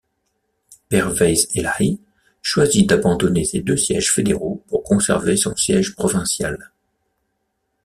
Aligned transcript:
Pervaiz 0.89 1.47
Elahi 1.53 2.01
choisit 2.41 2.89
d'abandonner 2.89 3.45
ses 3.45 3.61
deux 3.61 3.77
sièges 3.77 4.11
fédéraux 4.11 4.63
pour 4.67 4.81
conserver 4.81 5.37
son 5.37 5.55
siège 5.55 5.93
provincial. 5.93 6.71